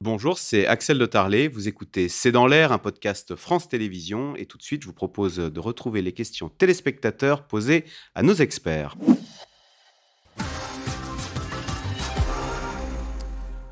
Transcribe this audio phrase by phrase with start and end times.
[0.00, 1.48] Bonjour, c'est Axel de Tarlet.
[1.48, 4.36] Vous écoutez C'est dans l'air, un podcast France Télévisions.
[4.36, 8.34] Et tout de suite, je vous propose de retrouver les questions téléspectateurs posées à nos
[8.34, 8.94] experts.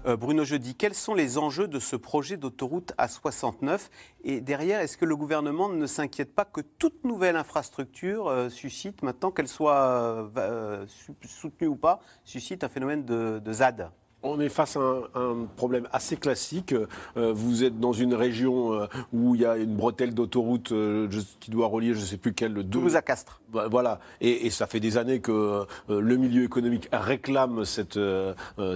[0.05, 3.89] Euh, Bruno Jeudi, quels sont les enjeux de ce projet d'autoroute A69?
[4.25, 9.03] Et derrière, est-ce que le gouvernement ne s'inquiète pas que toute nouvelle infrastructure euh, suscite,
[9.03, 10.87] maintenant qu'elle soit euh,
[11.23, 13.93] soutenue ou pas, suscite un phénomène de ZAD?
[14.27, 14.81] On est face à
[15.15, 16.75] un, problème assez classique.
[17.17, 21.09] Euh, vous êtes dans une région euh, où il y a une bretelle d'autoroute euh,
[21.41, 23.41] qui doit relier, je ne sais plus quelle, le Toulouse à Castres.
[23.53, 24.01] Bah, voilà.
[24.21, 27.99] Et, ça fait des années que le milieu économique réclame cette,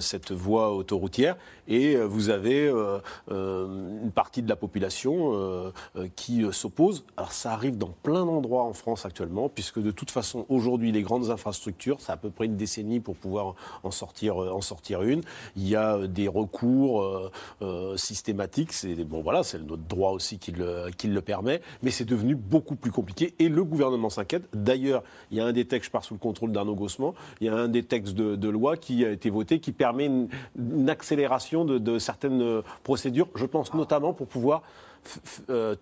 [0.01, 1.37] cette voie autoroutière.
[1.69, 2.71] Et vous avez
[3.31, 5.73] une partie de la population
[6.17, 7.05] qui s'oppose.
[7.17, 11.03] Alors ça arrive dans plein d'endroits en France actuellement, puisque de toute façon, aujourd'hui, les
[11.03, 15.23] grandes infrastructures, c'est à peu près une décennie pour pouvoir en sortir, en sortir une.
[15.57, 17.31] Il y a euh, des recours euh,
[17.63, 18.73] euh, systématiques.
[18.73, 21.61] C'est bon, voilà, c'est notre droit aussi qui le, permet.
[21.83, 24.45] Mais c'est devenu beaucoup plus compliqué et le gouvernement s'inquiète.
[24.55, 27.47] D'ailleurs, il y a un des textes, je pars sous le contrôle d'Arnaud Gossement, il
[27.47, 31.65] y a un des textes de, loi qui a été voté qui permet une, accélération
[31.65, 33.29] de certaines procédures.
[33.35, 34.63] Je pense notamment pour pouvoir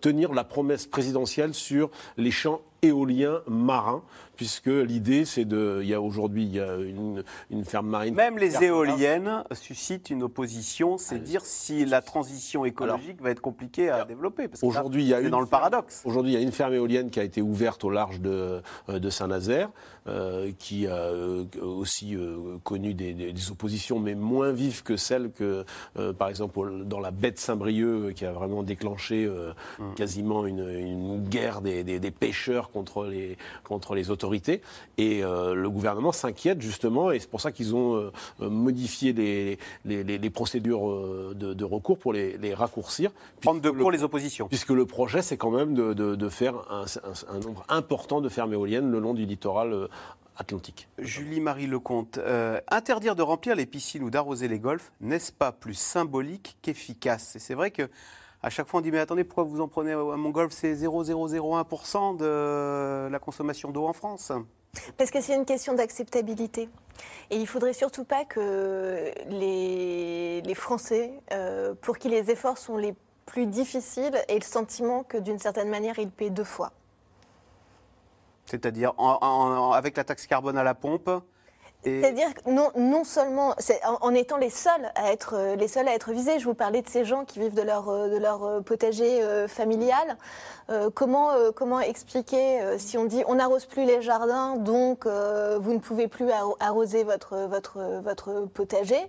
[0.00, 4.02] tenir la promesse présidentielle sur les champs éolien marin,
[4.36, 5.80] puisque l'idée, c'est de.
[5.82, 8.14] Il y a aujourd'hui, il y a une, une, ferme marine.
[8.14, 13.40] Même les éoliennes suscitent une opposition, c'est ah, dire si la transition écologique va être
[13.40, 14.48] compliquée à développer.
[14.62, 16.02] Aujourd'hui, il y a une dans le paradoxe.
[16.04, 18.98] Aujourd'hui, il y a une ferme éolienne qui a été ouverte au large de, euh,
[18.98, 19.70] de Saint-Nazaire,
[20.06, 22.16] euh, qui a euh, aussi
[22.62, 25.64] connu des, des, oppositions, mais moins vives que celles que,
[26.18, 29.28] par exemple, dans la baie de Saint-Brieuc, qui a vraiment déclenché
[29.78, 29.94] hum.
[29.94, 34.60] quasiment une, une guerre des, des pêcheurs contre les, contre les autorités.
[34.96, 39.58] Et euh, le gouvernement s'inquiète justement, et c'est pour ça qu'ils ont euh, modifié les,
[39.84, 43.10] les, procédures de, de, recours pour les, raccourcir.
[43.40, 44.48] Prendre de court les oppositions.
[44.48, 46.84] Puisque le projet, c'est quand même de, de faire un,
[47.28, 49.88] un, nombre important de fermes éoliennes le long du littoral euh,
[50.36, 50.88] Atlantique.
[50.98, 52.20] Julie-Marie Lecomte,
[52.70, 57.34] interdire de remplir les piscines ou d'arroser les golfs, n'est-ce pas plus symbolique qu'efficace?
[57.34, 57.90] Et c'est vrai que
[58.42, 62.16] à chaque fois on dit mais attendez pourquoi vous en prenez à Mongolf c'est 0,001%
[62.16, 64.32] de la consommation d'eau en France
[64.96, 66.68] Parce que c'est une question d'acceptabilité.
[67.30, 72.76] Et il ne faudrait surtout pas que les, Français, euh, pour qui les efforts sont
[72.76, 72.94] les
[73.26, 76.72] plus difficiles, aient le sentiment que d'une certaine manière ils paient deux fois.
[78.46, 78.94] C'est-à-dire
[79.74, 81.10] avec la taxe carbone à la pompe
[81.84, 83.54] c'est-à-dire non, non seulement
[84.00, 86.40] en, étant les seuls à être euh, les seuls à être visés.
[86.40, 90.16] Je vous parlais de ces gens qui vivent de leur euh, euh, potager familial.
[90.94, 96.08] comment comment expliquer si on dit on n'arrose plus les jardins, donc vous ne pouvez
[96.08, 96.26] plus
[96.60, 99.00] arroser votre votre votre potager.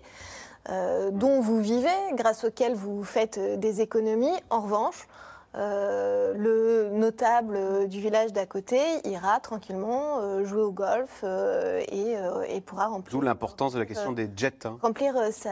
[1.12, 4.38] dont vous vivez, grâce auquel vous faites des économies.
[4.50, 5.08] En revanche,
[5.56, 12.62] euh, le notable du village d'à côté ira tranquillement euh, jouer au golf euh, et,
[12.62, 13.12] pourra remplir.
[13.12, 14.66] D'où l'importance de la question des jets.
[14.66, 14.78] Hein.
[14.82, 15.50] Remplir sa.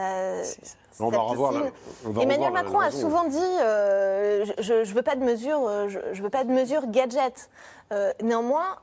[1.00, 1.52] on va revoir.
[2.20, 6.52] Emmanuel Macron a souvent dit je ne veux pas de mesures, je, veux pas de
[6.52, 7.50] mesures gadget.
[8.22, 8.76] néanmoins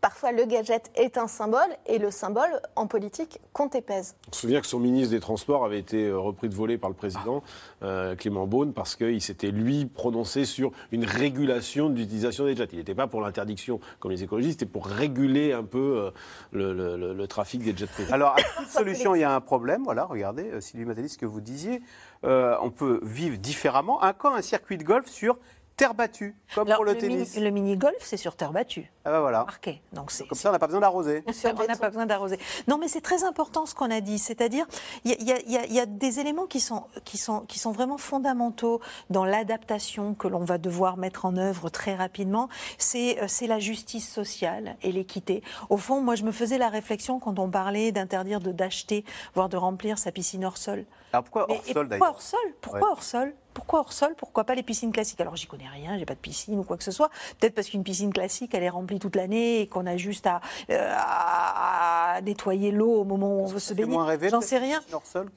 [0.00, 4.14] parfois le gadget est un symbole et le symbole en politique compte et pèse.
[4.28, 6.90] On se souvient que son ministre des Transports avait été euh, repris de voler par
[6.90, 7.42] le président
[7.82, 12.68] euh, Clément Beaune parce qu'il s'était lui prononcé sur une régulation de l'utilisation des jets.
[12.72, 16.12] Il n'était pas pour l'interdiction comme les écologistes, c'était pour réguler un peu
[16.54, 18.12] euh, le, trafic des jets privés.
[18.12, 19.82] Alors à toute solution, il y a un problème.
[19.84, 21.82] Voilà, regardez, Sylvie Matalis, ce que vous disiez.
[22.22, 24.02] on peut vivre différemment.
[24.02, 25.38] Un un circuit de golf sur
[25.78, 27.36] terre battue, comme pour le, tennis.
[27.36, 28.90] le mini-golf, c'est sur terre battue.
[29.04, 29.44] Ah ben voilà.
[29.44, 29.80] Marqué.
[29.92, 31.24] Donc c'est, comme ça, on n'a pas besoin d'arroser.
[31.44, 32.38] On n'a pas besoin d'arroser.
[32.66, 34.18] Non, mais c'est très important ce qu'on a dit.
[34.18, 34.66] C'est-à-dire,
[35.04, 40.14] il y, a des éléments qui sont, qui, sont, qui sont vraiment fondamentaux dans l'adaptation
[40.14, 42.48] que l'on va devoir mettre en œuvre très rapidement.
[42.76, 45.42] C'est, euh, c'est la justice sociale et l'équité.
[45.70, 49.48] Au fond, moi, je me faisais la réflexion quand on parlait d'interdire de, d'acheter, voire
[49.48, 50.84] de remplir sa piscine hors sol.
[51.12, 52.40] Alors pourquoi hors sol Pourquoi hors sol?
[52.60, 53.34] Pourquoi hors sol?
[53.58, 55.20] Pourquoi hors sol Pourquoi pas les piscines classiques?
[55.20, 57.10] Alors j'y connais rien, j'ai pas de piscine ou quoi que ce soit.
[57.40, 60.40] Peut-être parce qu'une piscine classique, elle est remplie toute l'année et qu'on a juste à,
[60.70, 63.98] euh, nettoyer l'eau au moment où on veut se baigner.
[64.30, 64.80] J'en sais rien.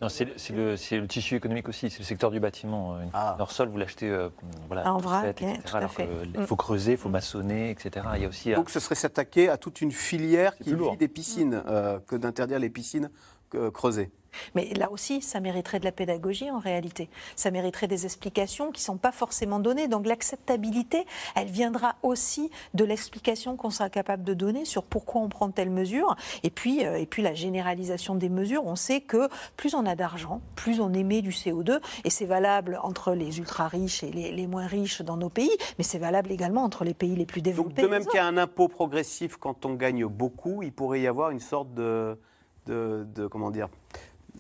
[0.07, 3.01] C'est le, le, tissu économique aussi, c'est le secteur du bâtiment.
[3.01, 3.37] Une ah.
[3.39, 4.29] hors sol, vous l'achetez euh,
[4.67, 5.35] voilà, en vrac,
[5.65, 6.07] tout à fait.
[6.35, 8.05] Il faut creuser, il faut maçonner, etc.
[8.17, 11.07] Il y a aussi, Donc ce serait s'attaquer à toute une filière qui vit des
[11.07, 11.63] piscines
[12.05, 13.09] que d'interdire les piscines
[13.73, 14.11] creusées.
[14.55, 17.09] Mais là aussi, ça mériterait de la pédagogie en réalité.
[17.35, 19.87] Ça mériterait des explications qui ne sont pas forcément données.
[19.87, 21.05] Donc l'acceptabilité,
[21.35, 25.69] elle viendra aussi de l'explication qu'on sera capable de donner sur pourquoi on prend telle
[25.69, 26.15] mesure.
[26.43, 29.95] Et puis, euh, et puis la généralisation des mesures, on sait que plus on a
[29.95, 31.79] d'argent, plus on émet du CO2.
[32.03, 35.99] Et c'est valable entre les ultra-riches et les, moins riches dans nos pays, mais c'est
[35.99, 37.81] valable également entre les pays les plus développés.
[37.81, 41.01] Donc de même qu'il y a un impôt progressif quand on gagne beaucoup, il pourrait
[41.01, 42.17] y avoir une sorte de,
[42.65, 43.69] de, de comment dire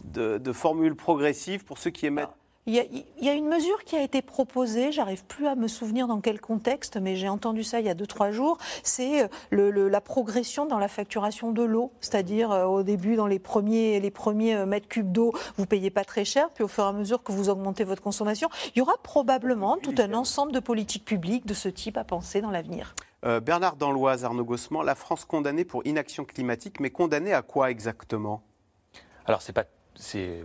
[0.03, 2.29] de, formules progressives pour ceux qui émettent
[2.67, 6.21] il y, a, une mesure qui a été proposée, j'arrive plus à me souvenir dans
[6.21, 10.67] quel contexte, mais j'ai entendu ça il y a 2-3 jours, c'est euh, la progression
[10.67, 11.91] dans la facturation de l'eau.
[12.01, 15.67] C'est-à-dire euh, au début, dans les premiers, les premiers euh, mètres cubes d'eau, vous ne
[15.67, 18.47] payez pas très cher, puis au fur et à mesure que vous augmentez votre consommation,
[18.75, 22.41] il y aura probablement tout un ensemble de politiques publiques de ce type à penser
[22.41, 22.93] dans l'avenir.
[23.43, 28.41] Bernard Danloise, Arnaud Gossement, la France condamnée pour inaction climatique, mais condamnée à quoi exactement?
[29.25, 29.65] Alors, c'est pas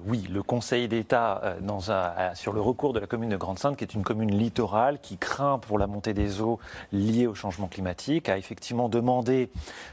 [0.06, 3.94] oui, le Conseil d'État euh, sur le recours de la commune de Grande-Sainte, qui est
[3.94, 6.58] une commune littorale qui craint pour la montée des eaux
[6.92, 9.50] liées au changement climatique, a effectivement demandé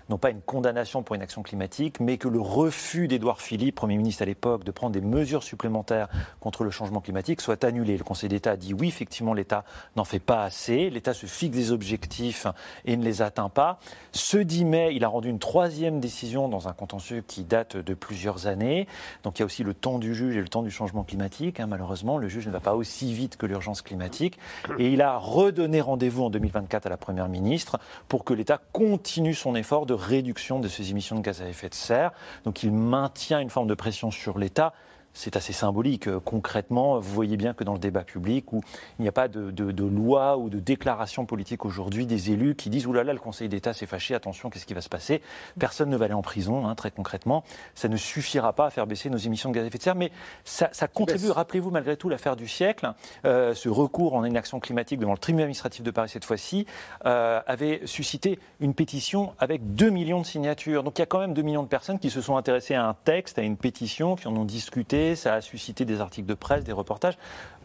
[0.10, 3.98] non pas une condamnation pour une action climatique, mais que le refus d'Édouard Philippe, Premier
[3.98, 6.08] ministre à l'époque, de prendre des mesures supplémentaires
[6.40, 7.98] contre le changement climatique soit annulé.
[7.98, 9.66] Le Conseil d'État a dit oui, effectivement, l'État
[9.96, 12.48] n'en fait pas assez, l'État se fixe des objectifs
[12.86, 13.80] et ne les atteint pas.
[14.12, 17.94] Ce 10 mai, il a rendu une troisième décision dans un contentieux qui date de
[17.94, 18.88] plusieurs années.
[19.24, 21.60] Donc il y a aussi le temps du juge et le temps du changement climatique.
[21.60, 24.40] Hein, malheureusement, le juge ne va pas aussi vite que l'urgence climatique.
[24.80, 29.36] Et il a redonné rendez-vous en 2024 à la Première ministre pour que l'État continue
[29.36, 32.12] son effort de réduction de ses émissions de gaz à effet de serre.
[32.46, 34.74] Donc il maintient une forme de pression sur l'État
[35.14, 36.08] c'est assez symbolique.
[36.08, 38.62] Euh, concrètement, vous voyez bien que dans le débat public, où
[39.00, 42.88] il n'y a pas de, loi ou de déclaration politique aujourd'hui des élus qui disent
[42.88, 45.22] oulala, là là, le Conseil d'État s'est fâché, attention, qu'est-ce qui va se passer?
[45.60, 47.44] Personne ne va aller en prison, hein, très concrètement.
[47.76, 49.96] Ça ne suffira pas à faire baisser nos émissions de gaz à effet de serre,
[49.96, 50.12] mais
[50.44, 51.30] ça, contribue.
[51.30, 52.92] Rappelez-vous, malgré tout, l'affaire du siècle,
[53.26, 56.66] euh, ce recours en inaction climatique devant le tribunal administratif de Paris cette fois-ci,
[57.06, 60.84] euh, avait suscité une pétition avec 2 millions de signatures.
[60.84, 62.86] Donc il y a quand même 2 millions de personnes qui se sont intéressées à
[62.86, 66.34] un texte, à une pétition, qui en ont discuté ça a suscité des articles de
[66.34, 67.18] presse, des reportages.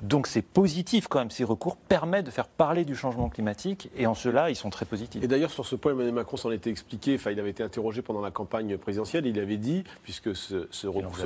[0.03, 4.07] Donc c'est positif quand même, ces recours permettent de faire parler du changement climatique et
[4.07, 5.23] en cela, ils sont très positifs.
[5.23, 8.03] Et d'ailleurs, sur ce point, Emmanuel Macron s'en était expliqué, enfin, il avait été interrogé
[8.03, 10.69] pendant la campagne présidentielle, il avait dit, puisque ce,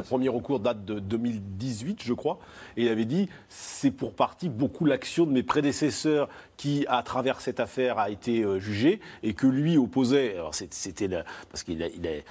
[0.01, 2.39] premier recours date de 2018, je crois,
[2.77, 7.41] et il avait dit, c'est pour partie beaucoup l'action de mes prédécesseurs qui, à travers
[7.41, 11.09] cette affaire, a été euh, jugé et que lui opposait, alors c'était
[11.51, 12.25] parce qu'il il est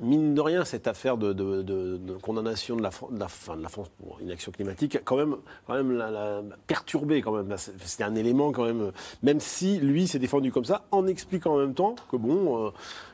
[0.00, 3.90] mine de rien, cette affaire de, condamnation de la, de, la, fin, de la, France
[3.98, 5.36] pour inaction climatique quand même,
[5.66, 7.22] quand même la, perturbé.
[7.22, 7.54] Quand même.
[7.56, 8.92] C'était un élément quand même,
[9.22, 12.70] même si lui s'est défendu comme ça, en expliquant en même temps que bon, euh,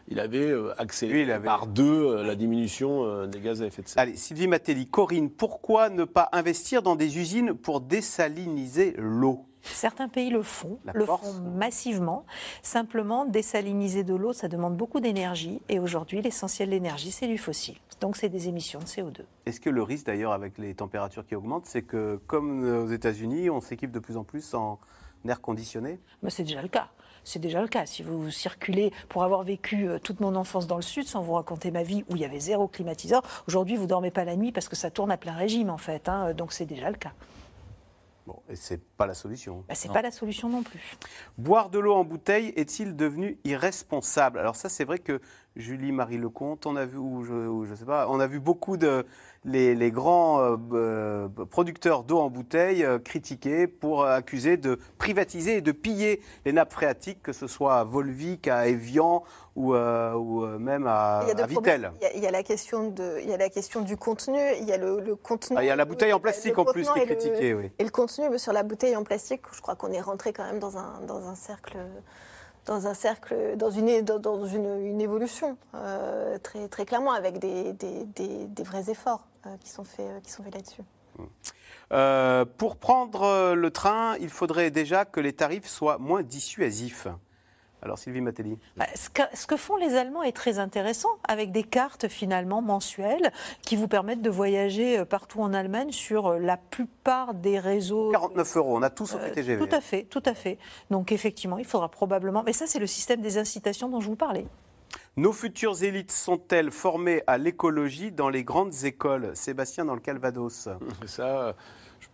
[0.08, 4.02] il avait euh, accéléré par deux euh, la diminution des gaz à effet de serre.
[4.02, 9.46] Allez, Sylvie Matelli, Corinne, pourquoi ne pas investir dans des usines pour désaliniser l'eau?
[9.64, 12.24] Certains pays le font, le font massivement.
[12.62, 15.60] Simplement, désaliniser de l'eau, ça demande beaucoup d'énergie.
[15.68, 17.76] Et aujourd'hui, l'essentiel de l'énergie, c'est du fossile.
[18.00, 19.22] Donc, c'est des émissions de CO2.
[19.46, 23.50] Est-ce que le risque, d'ailleurs, avec les températures qui augmentent, c'est que, comme aux États-Unis,
[23.50, 24.78] on s'équipe de plus en plus en
[25.26, 25.98] air conditionné?
[26.22, 26.88] Mais C'est déjà le cas.
[27.24, 27.86] C'est déjà le cas.
[27.86, 31.32] Si vous circulez, pour avoir vécu euh, toute mon enfance dans le Sud, sans vous
[31.32, 34.52] raconter ma vie où il y avait zéro climatiseur, aujourd'hui vous dormez pas la nuit
[34.52, 36.08] parce que ça tourne à plein régime en fait.
[36.10, 36.34] Hein.
[36.34, 37.12] donc c'est déjà le cas.
[38.26, 39.64] Bon, et c'est pas la solution.
[39.68, 40.96] Bah, c'est pas la solution non plus.
[41.36, 44.38] Boire de l'eau en bouteille est-il devenu irresponsable?
[44.38, 45.20] Alors ça, c'est vrai que
[45.56, 48.76] Julie Marie Lecomte, on a vu, ou je, je sais pas, on a vu beaucoup
[48.76, 49.06] de
[49.44, 55.60] les, grands euh, euh, producteurs d'eau en bouteille euh, critiqués pour accuser de privatiser et
[55.60, 59.22] de piller les nappes phréatiques, que ce soit à Volvic, à Evian
[59.54, 61.92] ou, ou même à, à Vitel.
[62.14, 64.72] Il y, a, la question de, il y a la question du contenu, il y
[64.72, 65.56] a le, contenu.
[65.56, 67.70] Ah, il y a la bouteille en plastique en plus qui est critiquée, oui.
[67.78, 70.58] Et le contenu sur la bouteille en plastique, je crois qu'on est rentré quand même
[70.58, 71.78] dans un, dans un cercle
[72.66, 78.06] dans un cercle, dans une, dans une, évolution, euh, très, très clairement, avec des, des,
[78.46, 80.82] des, vrais efforts euh, qui sont faits, euh, qui sont faits là-dessus.
[82.58, 87.06] pour prendre le train, il faudrait déjà que les tarifs soient moins dissuasifs.
[87.84, 88.56] Alors Sylvie Matelli.
[88.78, 93.76] Bah, ce, que, font les Allemands est très intéressant, avec des cartes finalement mensuelles qui
[93.76, 98.10] vous permettent de voyager euh, partout en Allemagne sur euh, la plupart des réseaux.
[98.12, 99.68] 49 euros, on a tous au euh, TGV.
[99.68, 100.58] Tout à fait, tout à fait.
[100.90, 102.42] Donc effectivement, il faudra probablement.
[102.42, 104.46] Mais ça, c'est le système des incitations dont je vous parlais.
[105.18, 109.30] Nos futures élites sont-elles formées à l'écologie dans les grandes écoles?
[109.34, 110.68] Sébastien, dans le Calvados.
[111.06, 111.54] Ça,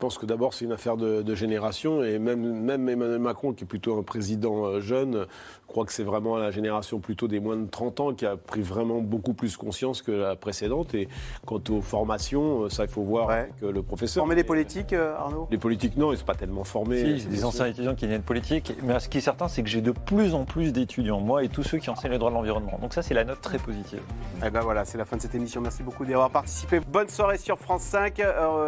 [0.00, 2.02] pense que d'abord, c'est une affaire de, génération.
[2.02, 5.26] Et même, même Emmanuel Macron, qui est plutôt un président euh, jeune,
[5.62, 8.36] je crois que c'est vraiment la génération plutôt des moins de 30 ans qui a
[8.36, 10.94] pris vraiment beaucoup plus conscience que la précédente.
[10.94, 11.08] Et
[11.46, 14.22] quant aux formations, euh, ça, il faut voir avec euh, le professeur.
[14.22, 15.46] Former les politiques, Arnaud?
[15.50, 17.20] Les politiques, non, ils ne sont pas tellement formés.
[17.20, 18.72] Si, des anciens étudiants qui viennent de politique.
[18.82, 21.48] Mais ce qui est certain, c'est que j'ai de plus en plus d'étudiants, moi et
[21.48, 22.78] tous ceux qui enseignent le droit de l'environnement.
[22.80, 24.00] Donc ça, c'est la note très positive.
[24.42, 25.60] Et eh ben voilà, c'est la fin de cette émission.
[25.60, 26.80] Merci beaucoup d'y avoir participé.
[26.80, 28.20] Bonne soirée sur France 5.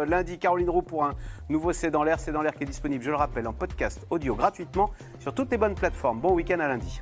[0.07, 1.15] lundi, Caroline Roux pour un
[1.49, 4.05] Nouveau C'est dans l'air, c'est dans l'air qui est disponible, je le rappelle, en podcast
[4.09, 6.19] audio gratuitement sur toutes les bonnes plateformes.
[6.19, 7.01] Bon week-end à lundi.